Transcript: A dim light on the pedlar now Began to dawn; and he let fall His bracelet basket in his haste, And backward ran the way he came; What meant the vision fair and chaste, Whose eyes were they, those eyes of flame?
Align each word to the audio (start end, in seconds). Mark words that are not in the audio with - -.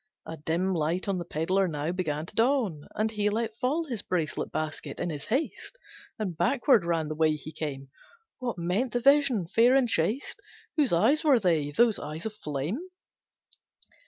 A 0.25 0.35
dim 0.35 0.73
light 0.73 1.07
on 1.07 1.19
the 1.19 1.25
pedlar 1.25 1.67
now 1.67 1.91
Began 1.91 2.25
to 2.25 2.33
dawn; 2.35 2.87
and 2.95 3.11
he 3.11 3.29
let 3.29 3.53
fall 3.57 3.83
His 3.85 4.01
bracelet 4.01 4.51
basket 4.51 4.99
in 4.99 5.11
his 5.11 5.25
haste, 5.25 5.77
And 6.17 6.35
backward 6.35 6.85
ran 6.85 7.07
the 7.07 7.13
way 7.13 7.33
he 7.35 7.51
came; 7.51 7.89
What 8.39 8.57
meant 8.57 8.93
the 8.93 8.99
vision 8.99 9.47
fair 9.47 9.75
and 9.75 9.87
chaste, 9.87 10.39
Whose 10.75 10.91
eyes 10.91 11.23
were 11.23 11.39
they, 11.39 11.69
those 11.69 11.99
eyes 11.99 12.25
of 12.25 12.33
flame? 12.33 12.79